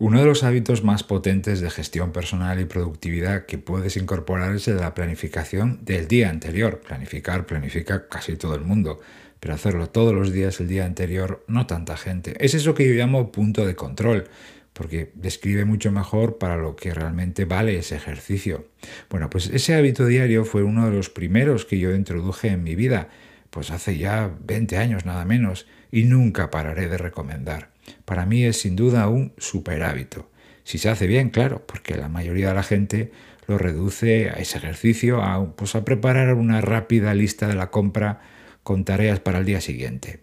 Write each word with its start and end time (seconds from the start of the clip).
Uno 0.00 0.18
de 0.18 0.24
los 0.24 0.44
hábitos 0.44 0.82
más 0.82 1.04
potentes 1.04 1.60
de 1.60 1.68
gestión 1.68 2.10
personal 2.10 2.58
y 2.58 2.64
productividad 2.64 3.44
que 3.44 3.58
puedes 3.58 3.98
incorporar 3.98 4.54
es 4.54 4.66
el 4.66 4.76
de 4.76 4.80
la 4.80 4.94
planificación 4.94 5.78
del 5.84 6.08
día 6.08 6.30
anterior. 6.30 6.80
Planificar, 6.80 7.44
planifica 7.44 8.08
casi 8.08 8.36
todo 8.36 8.54
el 8.54 8.62
mundo, 8.62 8.98
pero 9.40 9.52
hacerlo 9.52 9.90
todos 9.90 10.14
los 10.14 10.32
días 10.32 10.58
el 10.58 10.68
día 10.68 10.86
anterior, 10.86 11.44
no 11.48 11.66
tanta 11.66 11.98
gente. 11.98 12.34
Es 12.42 12.54
eso 12.54 12.72
que 12.72 12.88
yo 12.88 12.94
llamo 12.94 13.30
punto 13.30 13.66
de 13.66 13.76
control, 13.76 14.28
porque 14.72 15.12
describe 15.16 15.66
mucho 15.66 15.92
mejor 15.92 16.38
para 16.38 16.56
lo 16.56 16.76
que 16.76 16.94
realmente 16.94 17.44
vale 17.44 17.76
ese 17.76 17.96
ejercicio. 17.96 18.68
Bueno, 19.10 19.28
pues 19.28 19.50
ese 19.50 19.74
hábito 19.74 20.06
diario 20.06 20.46
fue 20.46 20.62
uno 20.62 20.86
de 20.86 20.96
los 20.96 21.10
primeros 21.10 21.66
que 21.66 21.78
yo 21.78 21.94
introduje 21.94 22.48
en 22.48 22.62
mi 22.62 22.74
vida, 22.74 23.10
pues 23.50 23.70
hace 23.70 23.98
ya 23.98 24.34
20 24.46 24.78
años 24.78 25.04
nada 25.04 25.26
menos, 25.26 25.66
y 25.90 26.04
nunca 26.04 26.50
pararé 26.50 26.88
de 26.88 26.98
recomendar. 26.98 27.70
Para 28.04 28.26
mí 28.26 28.44
es 28.44 28.60
sin 28.60 28.76
duda 28.76 29.08
un 29.08 29.32
super 29.38 29.82
hábito. 29.82 30.30
Si 30.64 30.78
se 30.78 30.88
hace 30.88 31.06
bien, 31.06 31.30
claro, 31.30 31.64
porque 31.66 31.96
la 31.96 32.08
mayoría 32.08 32.48
de 32.48 32.54
la 32.54 32.62
gente 32.62 33.12
lo 33.46 33.58
reduce 33.58 34.30
a 34.30 34.34
ese 34.34 34.58
ejercicio, 34.58 35.22
a, 35.22 35.56
pues 35.56 35.74
a 35.74 35.84
preparar 35.84 36.34
una 36.34 36.60
rápida 36.60 37.14
lista 37.14 37.48
de 37.48 37.54
la 37.54 37.70
compra 37.70 38.20
con 38.62 38.84
tareas 38.84 39.20
para 39.20 39.38
el 39.38 39.44
día 39.44 39.60
siguiente. 39.60 40.20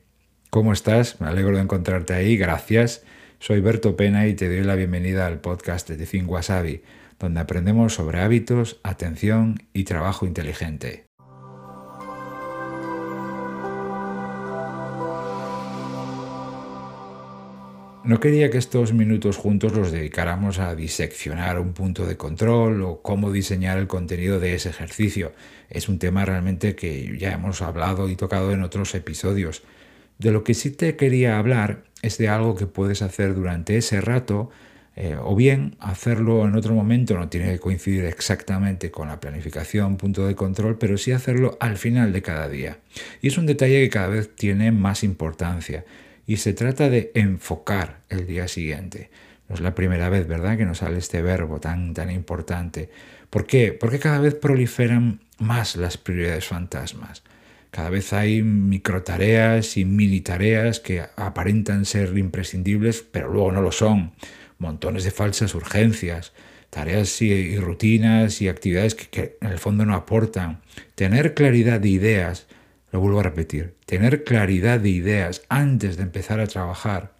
¿Cómo 0.49 0.71
estás? 0.71 1.19
Me 1.19 1.27
alegro 1.27 1.57
de 1.57 1.63
encontrarte 1.63 2.13
ahí, 2.13 2.37
gracias. 2.37 3.03
Soy 3.39 3.59
Berto 3.59 3.95
Pena 3.97 4.27
y 4.27 4.33
te 4.33 4.47
doy 4.47 4.63
la 4.63 4.75
bienvenida 4.75 5.27
al 5.27 5.41
podcast 5.41 5.89
de 5.89 6.05
Think 6.05 6.29
Wasabi, 6.29 6.81
donde 7.19 7.41
aprendemos 7.41 7.93
sobre 7.93 8.21
hábitos, 8.21 8.79
atención 8.83 9.61
y 9.73 9.83
trabajo 9.83 10.25
inteligente. 10.25 11.06
No 18.07 18.21
quería 18.21 18.49
que 18.49 18.57
estos 18.57 18.93
minutos 18.93 19.35
juntos 19.35 19.73
los 19.73 19.91
dedicáramos 19.91 20.59
a 20.59 20.75
diseccionar 20.75 21.59
un 21.59 21.73
punto 21.73 22.05
de 22.05 22.15
control 22.15 22.81
o 22.83 23.01
cómo 23.01 23.33
diseñar 23.33 23.77
el 23.77 23.87
contenido 23.87 24.39
de 24.39 24.53
ese 24.53 24.69
ejercicio. 24.69 25.33
Es 25.69 25.89
un 25.89 25.99
tema 25.99 26.23
realmente 26.23 26.73
que 26.73 27.17
ya 27.17 27.33
hemos 27.33 27.61
hablado 27.61 28.07
y 28.07 28.15
tocado 28.15 28.53
en 28.53 28.63
otros 28.63 28.95
episodios. 28.95 29.61
De 30.19 30.31
lo 30.31 30.45
que 30.45 30.53
sí 30.53 30.71
te 30.71 30.95
quería 30.95 31.37
hablar 31.37 31.83
es 32.01 32.17
de 32.17 32.29
algo 32.29 32.55
que 32.55 32.65
puedes 32.65 33.01
hacer 33.01 33.35
durante 33.35 33.75
ese 33.75 33.99
rato 33.99 34.51
eh, 34.95 35.17
o 35.21 35.35
bien 35.35 35.75
hacerlo 35.81 36.47
en 36.47 36.55
otro 36.55 36.73
momento, 36.73 37.17
no 37.17 37.27
tiene 37.27 37.51
que 37.51 37.59
coincidir 37.59 38.05
exactamente 38.05 38.89
con 38.89 39.09
la 39.09 39.19
planificación, 39.19 39.97
punto 39.97 40.25
de 40.25 40.33
control, 40.33 40.77
pero 40.77 40.97
sí 40.97 41.11
hacerlo 41.11 41.57
al 41.59 41.75
final 41.75 42.13
de 42.13 42.21
cada 42.21 42.47
día. 42.47 42.77
Y 43.21 43.27
es 43.27 43.37
un 43.37 43.47
detalle 43.47 43.81
que 43.81 43.89
cada 43.89 44.07
vez 44.07 44.33
tiene 44.33 44.71
más 44.71 45.03
importancia 45.03 45.83
y 46.27 46.37
se 46.37 46.53
trata 46.53 46.89
de 46.89 47.11
enfocar 47.15 48.01
el 48.09 48.27
día 48.27 48.49
siguiente. 48.49 49.09
No 49.47 49.55
es 49.55 49.61
la 49.61 49.73
primera 49.73 50.09
vez, 50.09 50.27
¿verdad?, 50.27 50.57
que 50.57 50.65
nos 50.65 50.79
sale 50.79 50.97
este 50.97 51.21
verbo 51.21 51.61
tan, 51.61 51.93
tan 51.93 52.11
importante. 52.11 52.89
¿Por 53.29 53.47
qué? 53.47 53.71
Porque 53.71 53.97
cada 53.97 54.19
vez 54.19 54.35
proliferan 54.35 55.21
más 55.39 55.77
las 55.77 55.97
prioridades 55.97 56.45
fantasmas. 56.45 57.23
Cada 57.71 57.89
vez 57.89 58.11
hay 58.11 58.43
microtareas 58.43 59.77
y 59.77 59.85
mini 59.85 60.19
tareas 60.19 60.81
que 60.81 61.03
aparentan 61.15 61.85
ser 61.85 62.17
imprescindibles, 62.17 63.05
pero 63.09 63.31
luego 63.31 63.53
no 63.53 63.61
lo 63.61 63.71
son. 63.71 64.11
Montones 64.57 65.05
de 65.05 65.11
falsas 65.11 65.55
urgencias, 65.55 66.33
tareas 66.69 67.21
y, 67.21 67.57
rutinas 67.57 68.41
y 68.41 68.49
actividades 68.49 68.95
que, 68.95 69.07
que 69.07 69.37
en 69.39 69.51
el 69.51 69.59
fondo 69.59 69.85
no 69.85 69.95
aportan. 69.95 70.59
Tener 70.95 71.33
claridad 71.33 71.79
de 71.79 71.89
ideas 71.89 72.47
lo 72.91 72.99
vuelvo 72.99 73.19
a 73.19 73.23
repetir, 73.23 73.75
tener 73.85 74.23
claridad 74.23 74.79
de 74.79 74.89
ideas 74.89 75.43
antes 75.49 75.97
de 75.97 76.03
empezar 76.03 76.39
a 76.39 76.47
trabajar, 76.47 77.13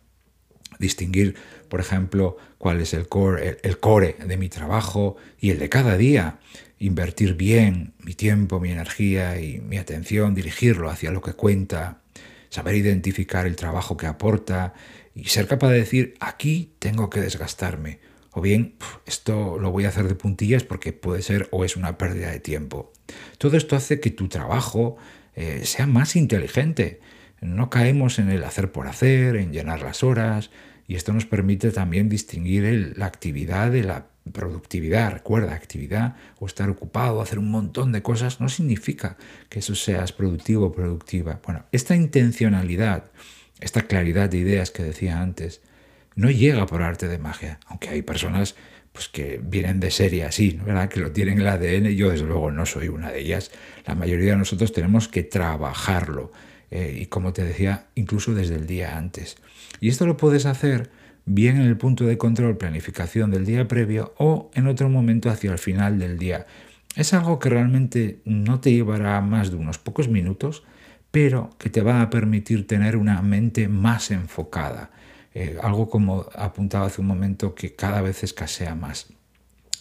distinguir, 0.79 1.35
por 1.69 1.79
ejemplo, 1.79 2.37
cuál 2.57 2.81
es 2.81 2.93
el 2.93 3.07
core, 3.07 3.57
el, 3.61 3.79
core 3.79 4.15
de 4.25 4.37
mi 4.37 4.49
trabajo 4.49 5.17
y 5.39 5.49
el 5.49 5.59
de 5.59 5.69
cada 5.69 5.97
día, 5.97 6.39
invertir 6.79 7.35
bien 7.35 7.93
mi 7.99 8.13
tiempo, 8.13 8.59
mi 8.59 8.71
energía 8.71 9.39
y 9.41 9.59
mi 9.59 9.77
atención, 9.77 10.35
dirigirlo 10.35 10.89
hacia 10.89 11.11
lo 11.11 11.21
que 11.21 11.33
cuenta, 11.33 12.01
saber 12.49 12.75
identificar 12.75 13.45
el 13.47 13.55
trabajo 13.55 13.97
que 13.97 14.07
aporta 14.07 14.73
y 15.15 15.25
ser 15.25 15.47
capaz 15.47 15.69
de 15.69 15.79
decir, 15.79 16.13
aquí 16.19 16.73
tengo 16.79 17.09
que 17.09 17.21
desgastarme. 17.21 17.99
O 18.31 18.41
bien, 18.41 18.75
esto 19.07 19.57
lo 19.57 19.71
voy 19.71 19.85
a 19.85 19.89
hacer 19.89 20.07
de 20.07 20.13
puntillas 20.13 20.63
porque 20.63 20.93
puede 20.93 21.23
ser 21.23 21.47
o 21.51 21.65
es 21.65 21.75
una 21.75 21.97
pérdida 21.97 22.29
de 22.29 22.39
tiempo. 22.39 22.93
Todo 23.39 23.57
esto 23.57 23.75
hace 23.75 23.99
que 23.99 24.11
tu 24.11 24.27
trabajo 24.27 24.97
eh, 25.37 25.65
sea 25.65 25.85
más 25.85 26.15
inteligente. 26.15 26.99
No 27.41 27.69
caemos 27.69 28.17
en 28.17 28.31
el 28.31 28.43
hacer 28.43 28.71
por 28.71 28.87
hacer, 28.87 29.35
en 29.35 29.53
llenar 29.53 29.83
las 29.83 30.03
horas, 30.03 30.49
y 30.87 30.95
esto 30.95 31.13
nos 31.13 31.27
permite 31.27 31.69
también 31.69 32.09
distinguir 32.09 32.95
la 32.97 33.05
actividad 33.05 33.69
de 33.69 33.83
la 33.83 34.07
productividad. 34.33 35.13
Recuerda, 35.13 35.53
actividad 35.53 36.15
o 36.39 36.47
estar 36.47 36.71
ocupado, 36.71 37.21
hacer 37.21 37.37
un 37.37 37.51
montón 37.51 37.91
de 37.91 38.01
cosas, 38.01 38.41
no 38.41 38.49
significa 38.49 39.15
que 39.47 39.59
eso 39.59 39.75
seas 39.75 40.11
productivo 40.11 40.65
o 40.65 40.71
productiva. 40.71 41.39
Bueno, 41.45 41.65
esta 41.71 41.95
intencionalidad, 41.95 43.11
esta 43.59 43.83
claridad 43.83 44.29
de 44.31 44.39
ideas 44.39 44.71
que 44.71 44.81
decía 44.81 45.21
antes, 45.21 45.61
no 46.15 46.31
llega 46.31 46.65
por 46.65 46.81
arte 46.81 47.07
de 47.07 47.19
magia, 47.19 47.59
aunque 47.67 47.89
hay 47.89 48.01
personas 48.01 48.55
pues 48.97 49.09
que 49.09 49.39
vienen 49.39 49.79
de 49.79 49.91
serie 49.91 50.23
así, 50.23 50.59
¿verdad? 50.65 50.89
que 50.89 50.99
lo 50.99 51.11
tienen 51.11 51.35
en 51.35 51.41
el 51.41 51.47
ADN, 51.49 51.89
yo 51.89 52.09
desde 52.09 52.25
luego 52.25 52.49
no 52.49 52.65
soy 52.65 52.87
una 52.87 53.11
de 53.11 53.19
ellas. 53.19 53.51
La 53.85 53.93
mayoría 53.93 54.31
de 54.31 54.37
nosotros 54.37 54.73
tenemos 54.73 55.07
que 55.07 55.21
trabajarlo, 55.21 56.31
eh, 56.71 56.97
y 57.01 57.05
como 57.05 57.31
te 57.31 57.43
decía, 57.43 57.85
incluso 57.93 58.33
desde 58.33 58.55
el 58.55 58.65
día 58.65 58.97
antes. 58.97 59.37
Y 59.81 59.89
esto 59.89 60.07
lo 60.07 60.17
puedes 60.17 60.47
hacer 60.47 60.89
bien 61.25 61.57
en 61.57 61.67
el 61.67 61.77
punto 61.77 62.05
de 62.05 62.17
control, 62.17 62.57
planificación 62.57 63.29
del 63.29 63.45
día 63.45 63.67
previo 63.67 64.15
o 64.17 64.49
en 64.55 64.65
otro 64.65 64.89
momento 64.89 65.29
hacia 65.29 65.51
el 65.51 65.59
final 65.59 65.99
del 65.99 66.17
día. 66.17 66.47
Es 66.95 67.13
algo 67.13 67.37
que 67.37 67.49
realmente 67.49 68.21
no 68.25 68.61
te 68.61 68.71
llevará 68.71 69.21
más 69.21 69.51
de 69.51 69.57
unos 69.57 69.77
pocos 69.77 70.07
minutos, 70.07 70.63
pero 71.11 71.51
que 71.59 71.69
te 71.69 71.83
va 71.83 72.01
a 72.01 72.09
permitir 72.09 72.65
tener 72.65 72.97
una 72.97 73.21
mente 73.21 73.67
más 73.67 74.09
enfocada 74.09 74.89
eh, 75.39 75.55
algo 75.61 75.87
como 75.87 76.25
apuntaba 76.33 76.87
hace 76.87 76.99
un 76.99 77.05
momento 77.05 77.53
que 77.53 77.75
cada 77.75 78.01
vez 78.01 78.23
escasea 78.23 78.73
más. 78.73 79.05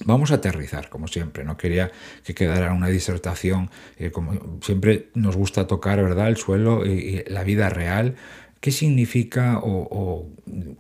Vamos 0.05 0.31
a 0.31 0.35
aterrizar, 0.35 0.91
como 0.91 1.09
siempre. 1.09 1.45
No 1.45 1.57
quería 1.57 1.91
que 2.25 2.35
quedara 2.35 2.75
una 2.75 2.89
disertación, 2.89 3.71
eh, 3.97 4.11
como 4.11 4.59
siempre 4.61 5.09
nos 5.15 5.35
gusta 5.35 5.67
tocar, 5.67 6.03
¿verdad?, 6.03 6.29
el 6.29 6.37
suelo 6.37 6.85
y, 6.85 7.25
la 7.29 7.43
vida 7.43 7.71
real. 7.71 8.17
¿Qué 8.61 8.71
significa 8.71 9.59
o, 9.63 10.29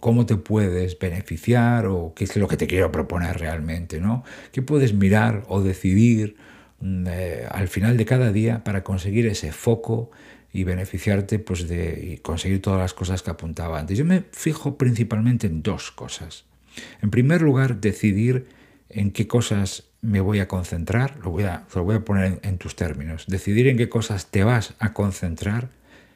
cómo 0.00 0.26
te 0.26 0.36
puedes 0.36 0.98
beneficiar 0.98 1.86
o 1.86 2.12
qué 2.14 2.24
es 2.24 2.36
lo 2.36 2.46
que 2.46 2.58
te 2.58 2.66
quiero 2.66 2.92
proponer 2.92 3.38
realmente, 3.38 3.98
¿no? 3.98 4.24
¿Qué 4.52 4.60
puedes 4.60 4.92
mirar 4.92 5.44
o 5.48 5.62
decidir 5.62 6.36
mm, 6.80 7.06
eh, 7.08 7.46
al 7.50 7.68
final 7.68 7.96
de 7.96 8.04
cada 8.04 8.30
día 8.30 8.62
para 8.62 8.84
conseguir 8.84 9.26
ese 9.26 9.52
foco, 9.52 10.10
y 10.52 10.64
beneficiarte 10.64 11.38
pues, 11.38 11.68
de 11.68 12.18
conseguir 12.22 12.62
todas 12.62 12.80
las 12.80 12.94
cosas 12.94 13.22
que 13.22 13.30
apuntaba 13.30 13.78
antes. 13.78 13.98
Yo 13.98 14.04
me 14.04 14.24
fijo 14.32 14.76
principalmente 14.78 15.46
en 15.46 15.62
dos 15.62 15.90
cosas. 15.90 16.44
En 17.02 17.10
primer 17.10 17.42
lugar, 17.42 17.80
decidir 17.80 18.46
en 18.88 19.10
qué 19.10 19.26
cosas 19.26 19.84
me 20.00 20.20
voy 20.20 20.38
a 20.38 20.48
concentrar, 20.48 21.16
lo 21.22 21.30
voy 21.30 21.44
a, 21.44 21.66
lo 21.74 21.84
voy 21.84 21.96
a 21.96 22.04
poner 22.04 22.38
en, 22.42 22.58
tus 22.58 22.76
términos, 22.76 23.24
decidir 23.26 23.66
en 23.66 23.76
qué 23.76 23.88
cosas 23.88 24.30
te 24.30 24.44
vas 24.44 24.74
a 24.78 24.92
concentrar 24.92 25.70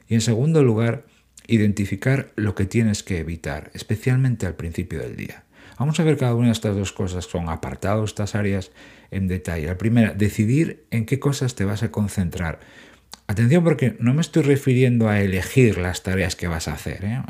y 0.09 0.15
en 0.15 0.21
segundo 0.21 0.63
lugar, 0.63 1.05
identificar 1.47 2.33
lo 2.37 2.55
que 2.55 2.67
tienes 2.67 3.03
que 3.03 3.19
evitar, 3.19 3.71
especialmente 3.75 4.47
al 4.47 4.55
principio 4.55 5.01
del 5.01 5.17
día. 5.17 5.45
Vamos 5.79 5.99
a 5.99 6.05
ver 6.05 6.17
cada 6.17 6.35
una 6.35 6.49
de 6.49 6.53
estas 6.53 6.77
dos 6.77 6.93
cosas, 6.93 7.25
son 7.25 7.49
apartados, 7.49 8.11
estas 8.11 8.35
áreas 8.35 8.71
en 9.11 9.27
detalle. 9.27 9.67
La 9.67 9.79
primera, 9.79 10.13
decidir 10.13 10.85
en 10.91 11.07
qué 11.07 11.19
cosas 11.19 11.55
te 11.55 11.65
vas 11.65 11.83
a 11.83 11.91
concentrar. 11.91 12.61
Atención 13.31 13.63
porque 13.63 13.95
no 14.01 14.13
me 14.13 14.23
estoy 14.23 14.43
refiriendo 14.43 15.09
a 15.09 15.21
elegir 15.21 15.79
las 15.79 16.03
tareas 16.03 16.35
que 16.35 16.49
vas 16.49 16.67
a 16.67 16.73
hacer. 16.73 17.05
¿eh? 17.05 17.23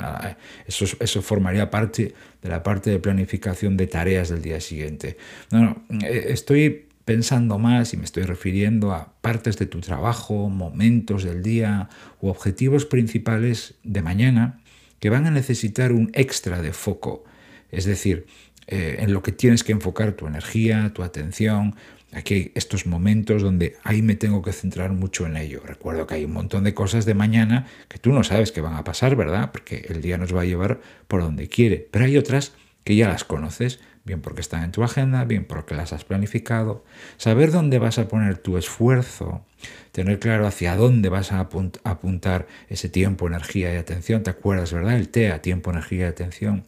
Eso, 0.66 0.86
eso, 0.98 1.20
formaría 1.20 1.70
parte 1.70 2.14
de 2.40 2.48
la 2.48 2.62
parte 2.62 2.88
de 2.88 2.98
planificación 2.98 3.76
de 3.76 3.86
tareas 3.86 4.30
del 4.30 4.40
día 4.40 4.62
siguiente. 4.62 5.18
No, 5.50 5.84
no, 5.90 6.06
eh, 6.06 6.28
estoy 6.28 6.86
pensando 7.04 7.58
más 7.58 7.92
y 7.92 7.98
me 7.98 8.06
estoy 8.06 8.22
refiriendo 8.22 8.92
a 8.92 9.12
partes 9.20 9.58
de 9.58 9.66
tu 9.66 9.82
trabajo, 9.82 10.48
momentos 10.48 11.22
del 11.22 11.42
día 11.42 11.90
u 12.22 12.28
objetivos 12.28 12.86
principales 12.86 13.74
de 13.84 14.00
mañana 14.00 14.58
que 15.00 15.10
van 15.10 15.26
a 15.26 15.30
necesitar 15.30 15.92
un 15.92 16.10
extra 16.14 16.62
de 16.62 16.72
foco. 16.72 17.24
Es 17.70 17.84
decir, 17.84 18.24
eh, 18.70 18.96
en 19.00 19.12
lo 19.12 19.22
que 19.22 19.32
tienes 19.32 19.64
que 19.64 19.72
enfocar 19.72 20.12
tu 20.12 20.26
energía, 20.26 20.92
tu 20.94 21.02
atención, 21.02 21.74
Aquí 22.12 22.34
hay 22.34 22.52
estos 22.56 22.86
momentos 22.86 23.42
donde 23.42 23.76
ahí 23.84 24.02
me 24.02 24.16
tengo 24.16 24.42
que 24.42 24.52
centrar 24.52 24.92
mucho 24.92 25.26
en 25.26 25.36
ello. 25.36 25.62
Recuerdo 25.64 26.06
que 26.06 26.14
hay 26.14 26.24
un 26.24 26.32
montón 26.32 26.64
de 26.64 26.74
cosas 26.74 27.04
de 27.04 27.14
mañana 27.14 27.66
que 27.88 27.98
tú 27.98 28.12
no 28.12 28.24
sabes 28.24 28.50
que 28.50 28.60
van 28.60 28.74
a 28.74 28.82
pasar, 28.82 29.14
¿verdad? 29.14 29.52
Porque 29.52 29.86
el 29.88 30.02
día 30.02 30.18
nos 30.18 30.34
va 30.34 30.42
a 30.42 30.44
llevar 30.44 30.80
por 31.06 31.22
donde 31.22 31.48
quiere. 31.48 31.86
Pero 31.90 32.04
hay 32.06 32.16
otras 32.16 32.52
que 32.82 32.96
ya 32.96 33.08
las 33.08 33.22
conoces. 33.22 33.78
Bien 34.10 34.20
porque 34.22 34.40
están 34.40 34.64
en 34.64 34.72
tu 34.72 34.82
agenda, 34.82 35.24
bien 35.24 35.44
porque 35.44 35.76
las 35.76 35.92
has 35.92 36.04
planificado, 36.04 36.84
saber 37.16 37.52
dónde 37.52 37.78
vas 37.78 37.96
a 38.00 38.08
poner 38.08 38.38
tu 38.38 38.58
esfuerzo, 38.58 39.44
tener 39.92 40.18
claro 40.18 40.48
hacia 40.48 40.74
dónde 40.74 41.08
vas 41.08 41.30
a 41.30 41.48
apuntar 41.84 42.48
ese 42.68 42.88
tiempo, 42.88 43.28
energía 43.28 43.72
y 43.72 43.76
atención, 43.76 44.24
¿te 44.24 44.30
acuerdas, 44.30 44.72
verdad? 44.72 44.96
El 44.96 45.10
TEA, 45.10 45.42
tiempo, 45.42 45.70
energía 45.70 46.06
y 46.06 46.08
atención, 46.08 46.64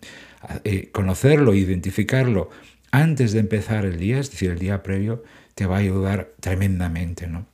eh, 0.63 0.91
conocerlo, 0.93 1.53
identificarlo 1.53 2.49
antes 2.93 3.33
de 3.33 3.41
empezar 3.41 3.87
el 3.87 3.99
día, 3.99 4.21
es 4.21 4.31
decir, 4.31 4.53
el 4.53 4.61
día 4.61 4.85
previo, 4.85 5.25
te 5.57 5.67
va 5.67 5.77
a 5.77 5.81
ayudar 5.81 6.31
tremendamente, 6.39 7.27
¿no? 7.27 7.47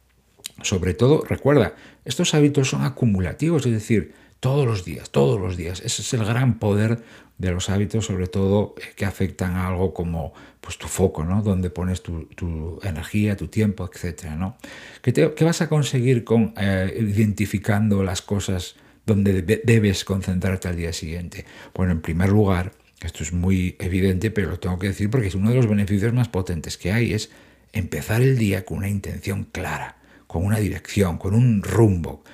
Sobre 0.61 0.93
todo, 0.93 1.25
recuerda, 1.26 1.76
estos 2.05 2.35
hábitos 2.35 2.69
son 2.69 2.85
acumulativos, 2.85 3.64
es 3.64 3.73
decir, 3.73 4.12
todos 4.40 4.67
los 4.67 4.85
días, 4.85 5.11
todos 5.11 5.40
los 5.40 5.56
días. 5.56 5.81
Ese 5.81 6.02
es 6.02 6.14
el 6.14 6.25
gran 6.25 6.58
poder 6.58 7.02
de 7.38 7.52
los 7.52 7.70
hábitos, 7.70 8.06
sobre 8.06 8.26
todo 8.26 8.75
eh, 8.79 8.82
que 8.96 9.05
afectan 9.05 9.56
a 9.56 9.69
algo 9.69 9.94
como 9.94 10.32
pues, 10.61 10.76
tu 10.76 10.88
foco, 10.88 11.25
¿no? 11.25 11.43
Donde 11.43 11.70
pones 11.70 12.02
tu, 12.02 12.81
energía, 12.82 13.37
tu 13.37 13.49
tiempo, 13.49 13.88
etc. 13.88 14.31
¿no? 14.37 14.56
¿Qué, 15.02 15.44
vas 15.44 15.62
a 15.62 15.69
conseguir 15.69 16.25
con 16.25 16.52
eh, 16.56 16.94
identificando 17.00 18.02
las 18.02 18.23
cosas 18.23 18.76
donde 19.06 19.43
debes 19.43 20.05
concentrarte 20.05 20.69
al 20.69 20.76
día 20.76 20.93
siguiente? 20.93 21.46
Bueno, 21.75 21.93
en 21.93 22.00
primer 22.00 22.29
lugar, 22.29 22.73
esto 23.00 23.23
es 23.23 23.32
muy 23.32 23.76
evidente, 23.79 24.31
pero 24.31 24.50
lo 24.50 24.58
tengo 24.58 24.79
que 24.79 24.88
decir 24.88 25.08
porque 25.08 25.29
es 25.29 25.35
uno 25.35 25.50
de 25.50 25.56
los 25.56 25.69
beneficios 25.69 26.12
más 26.12 26.29
potentes 26.29 26.76
que 26.76 26.93
hay, 26.93 27.14
es 27.14 27.31
empezar 27.73 28.20
el 28.20 28.37
día 28.37 28.64
con 28.64 28.79
una 28.79 28.88
intención 28.88 29.44
clara, 29.44 29.96
con 30.26 30.44
una 30.44 30.58
dirección, 30.58 31.19
con 31.19 31.35
un 31.35 31.62
rumbo. 31.62 32.25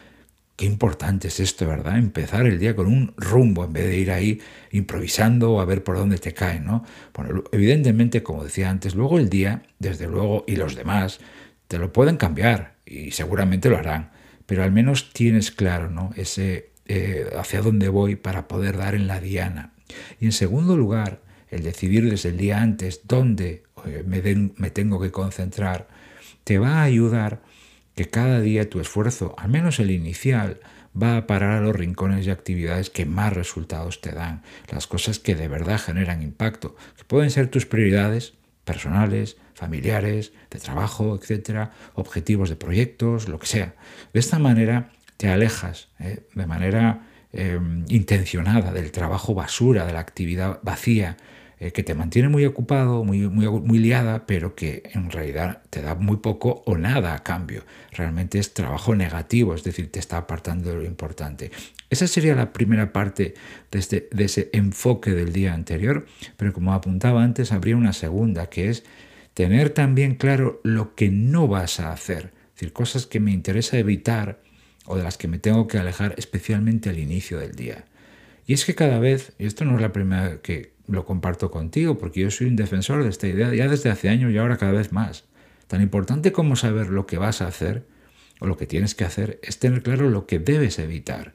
Qué 0.57 0.67
importante 0.67 1.29
es 1.29 1.41
esto, 1.41 1.67
¿verdad? 1.67 1.99
Empezar 1.99 2.47
el 2.47 2.61
día 2.61 2.77
con 2.77 2.87
un 2.87 3.13
rumbo 3.17 3.65
en 3.65 3.73
vez 3.73 3.87
de 3.87 3.99
ir 3.99 4.13
ahí 4.13 4.41
improvisando 4.71 5.53
o 5.53 5.61
a 5.61 5.65
ver 5.65 5.83
por 5.83 5.97
dónde 5.97 6.19
te 6.19 6.33
cae, 6.33 6.61
¿no? 6.61 6.85
Bueno, 7.13 7.43
evidentemente, 7.51 8.23
como 8.23 8.45
decía 8.45 8.71
antes, 8.71 8.95
luego 8.95 9.19
el 9.19 9.29
día, 9.29 9.65
desde 9.81 10.07
luego, 10.07 10.45
y 10.47 10.55
los 10.55 10.77
demás, 10.77 11.19
te 11.67 11.79
lo 11.79 11.93
pueden 11.93 12.17
cambiar 12.17 12.77
y 12.87 13.11
seguramente 13.11 13.69
lo 13.69 13.79
harán, 13.79 14.13
pero 14.47 14.63
al 14.63 14.71
menos 14.71 15.13
tienes 15.13 15.51
claro, 15.51 15.91
¿no? 15.91 16.13
Ese 16.15 16.71
eh, 16.87 17.31
hacia 17.37 17.61
dónde 17.61 17.89
voy 17.89 18.15
para 18.15 18.47
poder 18.47 18.77
dar 18.77 18.95
en 18.95 19.09
la 19.09 19.19
diana. 19.19 19.73
Y 20.21 20.27
en 20.27 20.33
segundo 20.33 20.77
lugar, 20.77 21.21
el 21.49 21.65
decidir 21.65 22.09
desde 22.09 22.29
el 22.29 22.37
día 22.37 22.61
antes 22.61 23.01
dónde 23.05 23.65
eh, 23.87 24.05
me, 24.07 24.23
me 24.57 24.71
tengo 24.71 25.01
que 25.01 25.11
concentrar, 25.11 25.89
te 26.45 26.59
va 26.59 26.81
a 26.81 26.83
ayudar 26.83 27.43
que 27.95 28.09
cada 28.09 28.41
día 28.41 28.69
tu 28.69 28.81
esfuerzo, 28.81 29.35
al 29.39 29.51
menos 29.51 29.79
el 29.81 29.91
inicial, 29.91 30.61
va 31.01 31.17
a 31.17 31.27
parar 31.27 31.53
a 31.53 31.61
los 31.61 31.75
rincones 31.75 32.27
y 32.27 32.31
actividades 32.31 32.91
que 32.91 33.07
más 33.07 33.33
resultados 33.33 34.01
te 34.01 34.13
dan, 34.13 34.43
las 34.71 34.87
cosas 34.87 35.19
que 35.19 35.35
de 35.35 35.49
verdad 35.49 35.81
generan 35.81 36.23
impacto, 36.23 36.77
que 36.97 37.05
pueden 37.05 37.31
ser 37.31 37.49
tus 37.49 37.67
prioridades 37.67 38.35
personales, 38.65 39.37
familiares, 39.55 40.33
de 40.51 40.59
trabajo, 40.59 41.19
etcétera, 41.21 41.73
objetivos 41.95 42.49
de 42.49 42.57
proyectos, 42.57 43.29
lo 43.29 43.39
que 43.39 43.47
sea. 43.47 43.75
De 44.13 44.21
esta 44.21 44.39
manera 44.39 44.91
te 45.17 45.29
alejas 45.29 45.89
¿eh? 46.01 46.27
de 46.35 46.47
manera 46.47 47.07
eh, 47.33 47.59
intencionada 47.89 48.73
del 48.73 48.91
trabajo 48.91 49.35
basura, 49.35 49.87
de 49.87 49.93
la 49.93 50.01
actividad 50.01 50.61
vacía, 50.63 51.17
eh, 51.65 51.73
que 51.73 51.83
te 51.83 51.95
mantiene 51.95 52.29
muy 52.29 52.45
ocupado, 52.45 53.05
muy, 53.05 53.21
muy, 53.21 53.49
muy 53.49 53.79
liada, 53.79 54.27
pero 54.27 54.55
que 54.55 54.83
en 54.93 55.11
realidad 55.11 55.63
te 55.71 55.81
da 55.81 55.95
muy 55.95 56.19
poco 56.19 56.63
o 56.67 56.77
nada 56.77 57.15
a 57.15 57.23
cambio. 57.23 57.65
Realmente 57.91 58.39
es 58.39 58.53
trabajo 58.53 58.95
negativo, 58.95 59.55
es 59.55 59.65
decir, 59.65 59.91
te 59.91 59.99
está 59.99 60.19
apartando 60.19 60.69
de 60.69 60.77
lo 60.77 60.85
importante. 60.85 61.51
Esa 61.89 62.07
sería 62.07 62.35
la 62.35 62.53
primera 62.53 62.93
parte 62.93 63.33
de, 63.71 63.79
este, 63.79 64.11
de 64.13 64.25
ese 64.25 64.51
enfoque 64.53 65.13
del 65.13 65.33
día 65.33 65.55
anterior, 65.55 66.05
pero 66.37 66.53
como 66.53 66.75
apuntaba 66.75 67.25
antes, 67.25 67.51
habría 67.51 67.79
una 67.79 67.95
segunda, 67.95 68.51
que 68.51 68.69
es 68.69 68.85
tener 69.33 69.71
también 69.71 70.17
claro 70.17 70.61
lo 70.65 70.95
que 70.95 71.09
no 71.09 71.49
vas 71.49 71.81
a 71.81 71.93
hacer, 71.93 72.35
es 72.49 72.55
decir, 72.57 72.75
cosas 72.75 73.07
que 73.07 73.21
me 73.21 73.31
interesa 73.31 73.79
evitar 73.79 74.39
o 74.85 74.99
de 74.99 75.03
las 75.03 75.17
que 75.17 75.29
me 75.29 75.39
tengo 75.39 75.67
que 75.67 75.79
alejar 75.79 76.15
especialmente 76.19 76.91
al 76.91 76.99
inicio 76.99 77.39
del 77.39 77.55
día. 77.55 77.87
Y 78.47 78.53
es 78.53 78.67
que 78.67 78.75
cada 78.75 78.99
vez, 78.99 79.33
y 79.39 79.47
esto 79.47 79.65
no 79.65 79.77
es 79.77 79.81
la 79.81 79.95
primera 79.95 80.43
que, 80.43 80.74
lo 80.87 81.05
comparto 81.05 81.51
contigo, 81.51 81.99
porque 81.99 82.21
yo 82.21 82.31
soy 82.31 82.47
un 82.49 82.57
defensor 82.57 83.03
de 83.03 83.11
esta 83.11 83.27
idea 83.27 83.55
ya 83.55 83.69
desde 83.69 83.91
hace 83.91 84.09
años 84.09 84.33
y 84.33 84.39
ahora 84.39 84.57
cada 84.57 84.73
vez 84.73 84.93
más. 84.93 85.25
Tan 85.67 85.81
importante 85.83 86.33
como 86.33 86.57
saber 86.57 86.89
lo 86.89 87.07
que 87.07 87.19
vas 87.19 87.41
a 87.41 87.47
hacer 87.47 87.87
o 88.41 88.47
lo 88.47 88.57
que 88.57 88.67
tienes 88.67 88.95
que 88.95 89.05
hacer 89.05 89.41
es 89.43 89.59
tener 89.59 89.83
claro 89.83 90.11
lo 90.11 90.27
que 90.27 90.39
debes 90.39 90.79
evitar. 90.79 91.35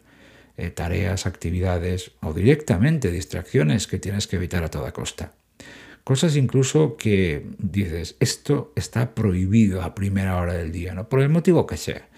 Eh, 0.57 0.69
tareas, 0.69 1.25
actividades 1.25 2.11
o 2.21 2.33
directamente 2.33 3.11
distracciones 3.11 3.87
que 3.87 3.97
tienes 3.97 4.27
que 4.27 4.35
evitar 4.35 4.63
a 4.63 4.69
toda 4.69 4.91
costa. 4.91 5.33
Cosas 6.03 6.35
incluso 6.35 6.97
que 6.97 7.47
dices, 7.57 8.17
esto 8.19 8.73
está 8.75 9.15
prohibido 9.15 9.81
a 9.81 9.95
primera 9.95 10.37
hora 10.37 10.53
del 10.53 10.71
día, 10.71 10.93
¿no? 10.93 11.07
por 11.07 11.21
el 11.21 11.29
motivo 11.29 11.65
que 11.65 11.77
sea. 11.77 12.09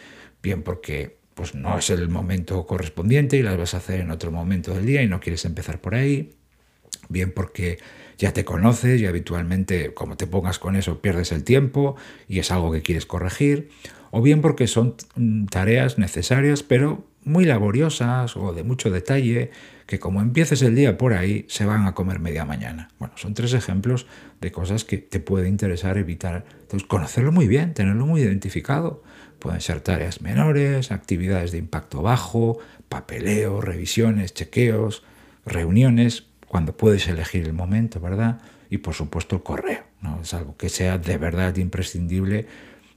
Bien 0.41 0.63
porque 0.63 1.17
pues 1.35 1.55
no 1.55 1.77
es 1.77 1.89
el 1.91 2.09
momento 2.09 2.65
correspondiente 2.65 3.37
y 3.37 3.43
las 3.43 3.57
vas 3.57 3.73
a 3.73 3.77
hacer 3.77 3.99
en 3.99 4.11
otro 4.11 4.31
momento 4.31 4.73
del 4.73 4.85
día 4.85 5.03
y 5.03 5.07
no 5.07 5.19
quieres 5.19 5.45
empezar 5.45 5.79
por 5.79 5.95
ahí 5.95 6.31
bien 7.11 7.31
porque 7.31 7.79
ya 8.17 8.33
te 8.33 8.45
conoces 8.45 9.01
y 9.01 9.05
habitualmente 9.05 9.93
como 9.93 10.17
te 10.17 10.27
pongas 10.27 10.59
con 10.59 10.75
eso 10.75 11.01
pierdes 11.01 11.31
el 11.31 11.43
tiempo 11.43 11.95
y 12.27 12.39
es 12.39 12.51
algo 12.51 12.71
que 12.71 12.81
quieres 12.81 13.05
corregir, 13.05 13.69
o 14.11 14.21
bien 14.21 14.41
porque 14.41 14.67
son 14.67 14.95
mm, 15.15 15.45
tareas 15.45 15.97
necesarias 15.97 16.63
pero 16.63 17.05
muy 17.23 17.45
laboriosas 17.45 18.35
o 18.35 18.53
de 18.53 18.63
mucho 18.63 18.89
detalle 18.89 19.51
que 19.85 19.99
como 19.99 20.21
empieces 20.21 20.61
el 20.61 20.75
día 20.75 20.97
por 20.97 21.13
ahí 21.13 21.45
se 21.49 21.65
van 21.65 21.85
a 21.85 21.93
comer 21.93 22.19
media 22.19 22.45
mañana. 22.45 22.89
Bueno, 22.97 23.13
son 23.17 23.33
tres 23.33 23.53
ejemplos 23.53 24.07
de 24.39 24.51
cosas 24.51 24.85
que 24.85 24.97
te 24.97 25.19
puede 25.19 25.49
interesar 25.49 25.97
evitar. 25.97 26.45
Entonces, 26.61 26.87
conocerlo 26.87 27.31
muy 27.31 27.47
bien, 27.47 27.73
tenerlo 27.73 28.05
muy 28.05 28.21
identificado. 28.21 29.03
Pueden 29.39 29.59
ser 29.59 29.81
tareas 29.81 30.21
menores, 30.21 30.91
actividades 30.91 31.51
de 31.51 31.57
impacto 31.57 32.01
bajo, 32.01 32.59
papeleo, 32.87 33.59
revisiones, 33.59 34.33
chequeos, 34.33 35.03
reuniones, 35.45 36.27
cuando 36.51 36.75
puedes 36.75 37.07
elegir 37.07 37.45
el 37.45 37.53
momento, 37.53 38.01
¿verdad? 38.01 38.41
Y 38.69 38.79
por 38.79 38.93
supuesto 38.93 39.37
el 39.37 39.41
correo, 39.41 39.85
¿no? 40.01 40.19
Es 40.21 40.33
algo 40.33 40.57
que 40.57 40.67
sea 40.67 40.97
de 40.97 41.17
verdad 41.17 41.55
imprescindible. 41.55 42.45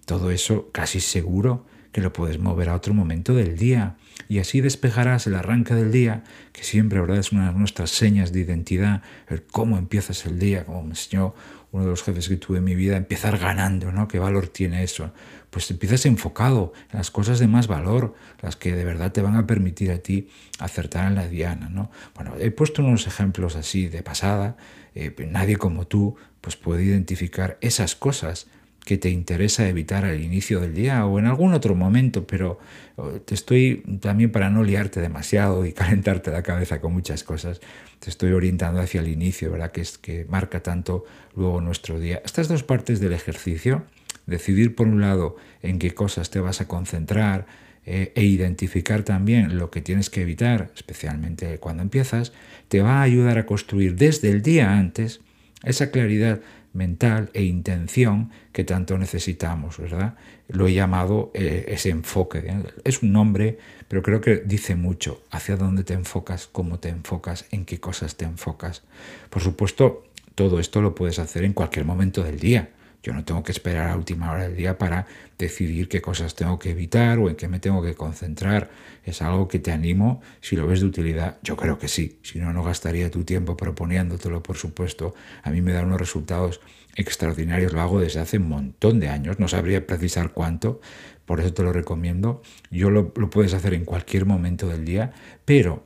Todo 0.07 0.33
eso 0.33 0.71
casi 0.73 0.99
seguro 0.99 1.65
que 1.93 2.01
lo 2.01 2.13
puedes 2.13 2.41
mover 2.41 2.69
a 2.69 2.75
otro 2.75 2.95
momento 2.95 3.33
del 3.33 3.57
día 3.57 3.95
y 4.29 4.41
así 4.41 4.61
despejarás 4.61 5.29
el 5.29 5.37
arranque 5.37 5.73
del 5.73 5.93
día, 5.93 6.25
que 6.53 6.65
siempre 6.65 7.01
¿verdad? 7.01 7.19
es 7.19 7.31
una 7.31 7.53
de 7.53 7.57
nuestras 7.57 7.91
señas 7.91 8.33
de 8.33 8.41
identidad, 8.41 9.03
el 9.29 9.45
cómo 9.45 9.79
empiezas 9.79 10.27
el 10.27 10.41
día, 10.41 10.67
como 10.67 10.83
me 10.83 10.89
enseñó 10.89 11.37
uno 11.75 11.83
de 11.83 11.91
los 11.91 12.05
jefes 12.05 12.29
que 12.29 12.37
tuve 12.37 12.59
en 12.59 12.65
mi 12.65 12.77
vida, 12.77 12.97
empezar 12.97 13.37
ganando, 13.37 13.91
¿no? 13.91 14.07
¿Qué 14.07 14.21
valor 14.21 14.47
tiene 14.47 14.85
eso? 14.85 15.13
Pues 15.51 15.69
empiezas 15.73 16.07
enfocado 16.07 16.73
en 16.93 16.99
las 16.99 17.11
cosas 17.11 17.41
de 17.41 17.49
más 17.49 17.67
valor, 17.67 18.15
las 18.41 18.55
que 18.55 18.77
de 18.77 18.85
verdad 18.85 19.11
te 19.11 19.23
van 19.23 19.35
a 19.35 19.45
permitir 19.45 19.91
a 19.91 19.99
ti 19.99 20.29
acertar 20.61 21.09
en 21.09 21.17
la 21.17 21.27
diana, 21.27 21.69
¿no? 21.69 21.91
Bueno, 22.15 22.35
he 22.39 22.53
puesto 22.53 22.81
unos 22.81 23.09
ejemplos 23.09 23.57
así 23.57 23.89
de 23.89 24.05
pasada, 24.05 24.57
eh, 24.95 25.13
nadie 25.29 25.57
como 25.57 25.89
tú 25.89 26.15
pues 26.41 26.55
puede 26.55 26.85
identificar 26.85 27.59
esas 27.61 27.97
cosas 27.97 28.47
que 28.85 28.99
te 28.99 29.09
interesa 29.09 29.67
evitar 29.67 30.05
al 30.05 30.21
inicio 30.21 30.61
del 30.61 30.75
día 30.75 31.07
o 31.07 31.19
en 31.19 31.27
algún 31.27 31.55
otro 31.55 31.75
momento, 31.75 32.27
pero 32.27 32.59
oh, 32.97 33.13
te 33.13 33.35
estoy 33.35 33.83
también 34.01 34.31
para 34.31 34.51
no 34.51 34.63
liarte 34.63 35.01
demasiado 35.01 35.65
y 35.65 35.73
calentarte 35.75 36.31
la 36.31 36.43
cabeza 36.43 36.81
con 36.81 36.93
muchas 36.93 37.25
cosas, 37.25 37.61
te 37.99 38.11
estoy 38.11 38.33
orientando 38.33 38.81
hacia 38.81 39.01
el 39.01 39.09
inicio, 39.09 39.51
¿verdad? 39.51 39.73
Que 39.73 39.81
es 39.81 39.97
que 39.97 40.27
marca 40.29 40.63
tanto 40.63 41.05
luego 41.35 41.61
nuestro 41.61 41.99
día. 41.99 42.21
Estas 42.25 42.49
dos 42.49 42.63
partes 42.63 43.01
del 43.01 43.15
ejercicio, 43.15 43.85
decidir 44.27 44.75
por 44.75 44.87
un 44.87 45.01
lado 45.01 45.37
en 45.63 45.79
qué 45.79 45.95
cosas 45.95 46.29
te 46.31 46.41
vas 46.41 46.61
a 46.61 46.69
concentrar 46.69 47.47
eh, 47.87 48.13
e 48.15 48.25
identificar 48.25 49.03
también 49.03 49.59
lo 49.59 49.71
que 49.71 49.81
tienes 49.81 50.11
que 50.11 50.23
evitar, 50.23 50.71
especialmente 50.75 51.59
cuando 51.59 51.83
empiezas, 51.83 52.33
te 52.69 52.83
va 52.83 52.99
a 52.99 53.03
ayudar 53.03 53.39
a 53.39 53.47
construir 53.47 53.97
desde 53.97 54.31
el 54.31 54.43
día 54.43 54.73
antes 54.73 55.21
esa 55.63 55.91
claridad 55.91 56.41
mental 56.75 57.31
e 57.33 57.45
intención 57.45 58.31
que 58.53 58.65
tanto 58.65 58.99
necesitamos, 58.99 59.79
¿verdad? 59.79 60.17
Lo 60.49 60.67
he 60.67 60.75
llamado 60.75 61.31
eh, 61.33 61.65
ese 61.69 61.89
enfoque. 61.89 62.41
¿eh? 62.41 62.63
Es 62.85 63.03
un 63.03 63.13
nombre, 63.13 63.59
pero 63.89 64.03
creo 64.03 64.21
que 64.21 64.43
dice 64.45 64.75
mucho 64.75 65.23
hacia 65.31 65.57
dónde 65.57 65.85
te 65.85 65.95
enfocas, 65.95 66.49
cómo 66.51 66.81
te 66.81 66.91
enfocas, 66.91 67.47
en 67.51 67.65
qué 67.65 67.81
cosas 67.81 68.17
te 68.17 68.27
enfocas. 68.27 68.83
Por 69.31 69.41
supuesto, 69.41 70.05
todo 70.35 70.61
esto 70.61 70.83
lo 70.83 70.95
puedes 70.95 71.19
hacer 71.19 71.45
en 71.45 71.53
cualquier 71.53 71.87
momento 71.87 72.23
del 72.23 72.39
día. 72.39 72.71
Yo 73.05 73.13
no 73.13 73.23
tengo 73.23 73.43
que 73.43 73.53
esperar 73.53 73.91
a 73.91 73.97
última 73.97 74.33
hora 74.33 74.45
del 74.45 74.57
día 74.57 74.79
para 74.79 75.07
decidir 75.37 75.89
qué 75.89 76.01
cosas 76.01 76.35
tengo 76.35 76.59
que 76.59 76.71
evitar 76.71 77.19
o 77.19 77.29
en 77.29 77.37
qué 77.37 77.49
me 77.49 77.61
tengo 77.61 77.83
que 77.83 77.95
concentrar. 77.95 78.71
Es 79.05 79.21
algo 79.21 79.47
que 79.47 79.59
te 79.59 79.73
animo, 79.73 80.23
si 80.41 80.57
lo 80.57 80.67
ves 80.67 80.81
de 80.81 80.87
utilidad, 80.87 81.37
yo 81.43 81.55
creo 81.55 81.79
que 81.79 81.87
sí. 81.87 82.19
Si 82.23 82.39
no, 82.39 82.55
no 82.55 82.63
gastaría 82.63 83.11
tu 83.11 83.23
tiempo 83.23 83.59
proponiéndotelo, 83.59 84.43
por 84.43 84.57
supuesto. 84.57 85.15
A 85.43 85.51
mí 85.51 85.61
me 85.61 85.73
da 85.73 85.83
unos 85.83 86.01
resultados 86.01 86.63
extraordinarios, 86.97 87.75
lo 87.75 87.83
hago 87.83 88.01
desde 88.01 88.21
hace 88.21 88.39
un 88.39 88.49
montón 88.49 89.01
de 89.01 89.09
años, 89.09 89.39
no 89.39 89.49
sabría 89.49 89.87
precisar 89.87 90.33
cuánto, 90.33 90.81
por 91.27 91.41
eso 91.41 91.53
te 91.53 91.63
lo 91.63 91.75
recomiendo. 91.75 92.41
Yo 92.71 92.89
lo, 92.89 93.13
lo 93.17 93.29
puedes 93.29 93.53
hacer 93.53 93.75
en 93.75 93.85
cualquier 93.85 94.25
momento 94.25 94.67
del 94.67 94.87
día, 94.87 95.13
pero 95.45 95.85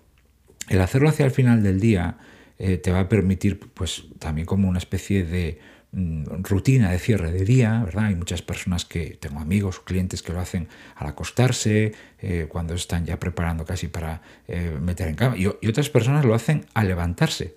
el 0.69 0.81
hacerlo 0.81 1.09
hacia 1.09 1.25
el 1.25 1.33
final 1.33 1.65
del 1.65 1.81
día 1.81 2.19
eh, 2.59 2.77
te 2.77 2.91
va 2.91 3.01
a 3.01 3.09
permitir, 3.09 3.59
pues 3.59 4.05
también 4.19 4.47
como 4.47 4.69
una 4.69 4.79
especie 4.79 5.25
de 5.25 5.61
rutina 5.93 6.91
de 6.91 6.99
cierre 6.99 7.33
de 7.33 7.45
día, 7.45 7.83
¿verdad? 7.85 8.07
Hay 8.07 8.15
muchas 8.15 8.43
personas 8.43 8.85
que, 8.85 9.17
tengo 9.21 9.41
amigos 9.41 9.81
clientes 9.81 10.23
que 10.23 10.33
lo 10.33 10.41
hacen 10.41 10.69
al 10.97 11.09
acostarse, 11.09 11.93
eh, 12.21 12.47
cuando 12.49 12.75
están 12.75 13.07
ya 13.07 13.19
preparando 13.19 13.65
casi 13.65 13.89
para 13.89 14.21
eh, 14.47 14.77
meter 14.81 15.09
en 15.09 15.15
cama, 15.15 15.37
y, 15.37 15.47
otras 15.47 15.89
personas 15.89 16.25
lo 16.25 16.35
hacen 16.35 16.67
al 16.75 16.89
levantarse, 16.89 17.57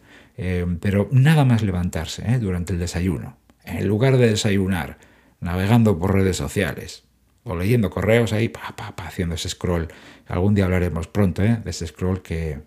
pero 0.79 1.07
nada 1.11 1.45
más 1.45 1.61
levantarse 1.61 2.39
durante 2.39 2.73
el 2.73 2.79
desayuno. 2.79 3.37
En 3.63 3.87
lugar 3.87 4.17
de 4.17 4.29
desayunar, 4.29 4.97
navegando 5.39 5.99
por 5.99 6.13
redes 6.13 6.37
sociales 6.37 7.03
o 7.43 7.55
leyendo 7.55 7.89
correos 7.89 8.33
ahí, 8.33 8.49
pa, 8.49 8.75
pa, 8.75 8.93
haciendo 9.05 9.35
ese 9.35 9.49
scroll. 9.49 9.87
Algún 10.27 10.55
día 10.55 10.65
hablaremos 10.65 11.07
pronto 11.07 11.41
de 11.41 11.59
ese 11.65 11.87
scroll 11.87 12.21
que, 12.21 12.61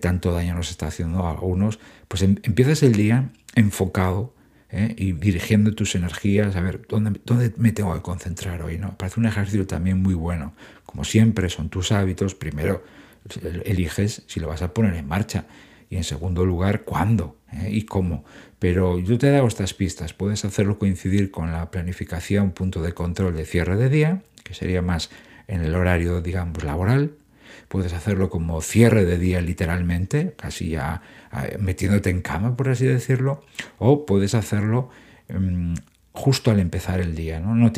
tanto 0.00 0.32
daño 0.32 0.54
nos 0.54 0.70
está 0.70 0.86
haciendo 0.86 1.26
a 1.26 1.38
unos, 1.42 1.78
pues 2.08 2.22
em, 2.22 2.36
empiezas 2.44 2.82
el 2.82 2.94
día 2.94 3.30
enfocado 3.54 4.34
¿eh? 4.72 4.94
y 4.96 5.12
dirigiendo 5.12 5.74
tus 5.74 5.94
energías 5.94 6.56
a 6.56 6.60
ver 6.60 6.82
¿dónde, 6.88 7.20
dónde 7.24 7.52
me 7.56 7.72
tengo 7.72 7.94
que 7.94 8.02
concentrar 8.02 8.62
hoy. 8.62 8.78
¿no? 8.78 8.96
Parece 8.96 9.20
un 9.20 9.26
ejercicio 9.26 9.66
también 9.66 10.02
muy 10.02 10.14
bueno. 10.14 10.54
Como 10.84 11.04
siempre, 11.04 11.48
son 11.48 11.68
tus 11.68 11.92
hábitos. 11.92 12.34
Primero, 12.34 12.82
eliges 13.64 14.22
si 14.26 14.40
lo 14.40 14.48
vas 14.48 14.62
a 14.62 14.74
poner 14.74 14.94
en 14.94 15.06
marcha. 15.06 15.46
Y 15.88 15.96
en 15.96 16.04
segundo 16.04 16.46
lugar, 16.46 16.82
cuándo 16.84 17.36
¿eh? 17.52 17.68
y 17.70 17.82
cómo. 17.82 18.24
Pero 18.58 18.98
yo 18.98 19.18
te 19.18 19.28
he 19.28 19.30
dado 19.30 19.46
estas 19.46 19.74
pistas. 19.74 20.14
Puedes 20.14 20.44
hacerlo 20.44 20.78
coincidir 20.78 21.30
con 21.30 21.52
la 21.52 21.70
planificación, 21.70 22.52
punto 22.52 22.82
de 22.82 22.94
control 22.94 23.36
de 23.36 23.44
cierre 23.44 23.76
de 23.76 23.90
día, 23.90 24.22
que 24.42 24.54
sería 24.54 24.80
más 24.80 25.10
en 25.48 25.60
el 25.60 25.74
horario, 25.74 26.22
digamos, 26.22 26.64
laboral 26.64 27.12
puedes 27.68 27.92
hacerlo 27.92 28.30
como 28.30 28.60
cierre 28.60 29.04
de 29.04 29.18
día 29.18 29.40
literalmente, 29.40 30.34
casi 30.36 30.70
ya 30.70 31.02
metiéndote 31.58 32.10
en 32.10 32.20
cama, 32.22 32.56
por 32.56 32.68
así 32.68 32.86
decirlo, 32.86 33.42
o 33.78 34.04
puedes 34.06 34.34
hacerlo 34.34 34.90
em, 35.28 35.74
justo 36.12 36.50
al 36.50 36.60
empezar 36.60 37.00
el 37.00 37.14
día. 37.14 37.40
¿no? 37.40 37.72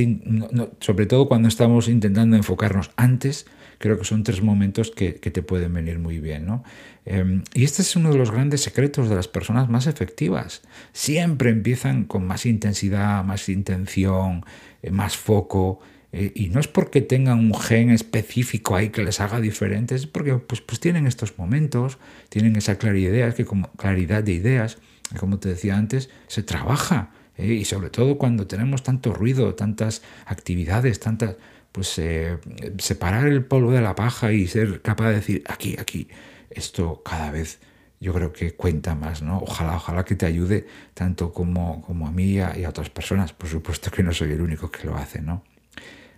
sobre 0.81 1.07
todo 1.07 1.29
cuando 1.29 1.49
estamos 1.49 1.89
intentando 1.89 2.37
enfocarnos 2.37 2.91
antes, 2.97 3.47
creo 3.79 3.99
que 3.99 4.05
son 4.05 4.23
tres 4.23 4.43
momentos 4.43 4.91
que, 4.91 5.13
te 5.13 5.43
pueden 5.43 5.73
venir 5.73 5.99
muy 5.99 6.19
bien. 6.19 6.47
¿no? 6.47 6.65
Em, 7.05 7.43
y 7.55 7.65
este 7.65 7.83
es 7.83 7.97
uno 7.97 8.11
de 8.11 8.19
los 8.19 8.31
grandes 8.31 8.63
secretos 8.63 9.09
de 9.09 9.15
las 9.15 9.29
personas 9.29 9.69
más 9.69 9.87
efectivas. 9.87 10.63
Siempre 10.93 11.51
empiezan 11.51 12.05
con 12.05 12.27
más 12.27 12.47
intensidad, 12.47 13.25
más 13.25 13.49
intención, 13.49 14.45
eh, 14.83 14.91
más 14.91 15.17
foco. 15.17 15.81
Eh, 16.17 16.31
y 16.37 16.49
no 16.49 16.61
es 16.61 16.69
porque 16.69 17.01
tengan 17.01 17.41
un 17.41 17.55
gen 17.55 17.91
específico 17.91 18.77
ahí 18.77 18.91
que 18.91 19.03
les 19.03 19.21
haga 19.21 19.41
diferentes, 19.41 20.03
es 20.03 20.07
porque 20.07 20.35
pues, 20.35 20.61
pues 20.61 20.79
tienen 20.79 21.09
estos 21.09 21.37
momentos, 21.39 21.99
tienen 22.29 22.55
esa 22.55 22.79
claridad, 22.79 23.35
que 23.35 23.45
como, 23.45 23.73
claridad 23.73 24.23
de 24.23 24.33
ideas, 24.33 24.79
como 25.19 25.41
te 25.41 25.49
decía 25.49 25.77
antes, 25.77 26.11
se 26.29 26.45
trabaja. 26.45 27.11
¿eh? 27.37 27.55
y 27.55 27.65
sobre 27.65 27.91
todo 27.91 28.17
cuando 28.17 28.47
tenemos 28.47 28.85
tanto 28.85 29.13
ruido, 29.13 29.57
tantas 29.57 30.03
actividades, 30.27 31.01
tantas, 31.01 31.35
pues 31.73 31.99
eh, 31.99 32.39
separar 32.79 33.27
el 33.27 33.45
polvo 33.45 33.73
de 33.73 33.81
la 33.81 33.97
paja 33.97 34.33
y 34.33 34.47
ser 34.47 34.83
capaz 34.83 35.09
de 35.09 35.15
decir 35.17 35.43
aquí, 35.49 35.75
aquí, 35.81 36.07
esto 36.49 37.03
cada 37.05 37.33
vez 37.33 37.59
yo 37.99 38.13
creo 38.15 38.33
que 38.33 38.55
cuenta 38.55 38.95
más, 38.95 39.21
¿no? 39.23 39.39
Ojalá, 39.39 39.75
ojalá 39.75 40.05
que 40.05 40.15
te 40.15 40.27
ayude 40.27 40.69
tanto 40.95 41.33
como, 41.33 41.83
como 41.83 42.07
a 42.07 42.13
mí 42.13 42.35
y 42.35 42.39
a, 42.39 42.57
y 42.57 42.63
a 42.63 42.69
otras 42.69 42.91
personas. 42.91 43.33
Por 43.33 43.49
supuesto 43.49 43.91
que 43.91 44.05
no 44.05 44.13
soy 44.13 44.31
el 44.33 44.43
único 44.43 44.71
que 44.71 44.87
lo 44.87 44.97
hace, 44.97 45.21
¿no? 45.21 45.43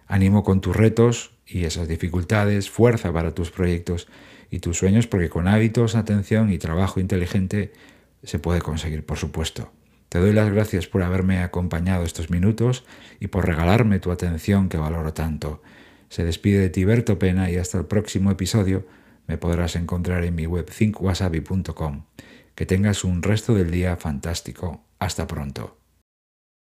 Ánimo 0.06 0.44
con 0.44 0.60
tus 0.60 0.76
retos 0.76 1.32
y 1.46 1.64
esas 1.64 1.88
dificultades, 1.88 2.70
fuerza 2.70 3.12
para 3.12 3.34
tus 3.34 3.50
proyectos 3.50 4.08
y 4.50 4.60
tus 4.60 4.78
sueños, 4.78 5.06
porque 5.06 5.28
con 5.28 5.48
hábitos, 5.48 5.94
atención 5.94 6.52
y 6.52 6.58
trabajo 6.58 7.00
inteligente 7.00 7.72
se 8.22 8.38
puede 8.38 8.60
conseguir, 8.60 9.04
por 9.04 9.18
supuesto. 9.18 9.72
Te 10.08 10.18
doy 10.18 10.32
las 10.32 10.52
gracias 10.52 10.86
por 10.86 11.02
haberme 11.02 11.42
acompañado 11.42 12.04
estos 12.04 12.30
minutos 12.30 12.84
y 13.20 13.26
por 13.26 13.46
regalarme 13.46 13.98
tu 13.98 14.12
atención 14.12 14.68
que 14.68 14.78
valoro 14.78 15.12
tanto. 15.12 15.62
Se 16.08 16.24
despide 16.24 16.60
de 16.60 16.70
ti 16.70 16.84
Berto 16.84 17.18
Pena 17.18 17.50
y 17.50 17.56
hasta 17.56 17.78
el 17.78 17.86
próximo 17.86 18.30
episodio 18.30 18.86
me 19.26 19.38
podrás 19.38 19.74
encontrar 19.74 20.24
en 20.24 20.34
mi 20.34 20.46
web 20.46 20.70
thinkwasabi.com. 20.70 22.04
Que 22.54 22.66
tengas 22.66 23.04
un 23.04 23.22
resto 23.22 23.54
del 23.54 23.70
día 23.70 23.96
fantástico. 23.96 24.84
Hasta 24.98 25.26
pronto. 25.26 25.75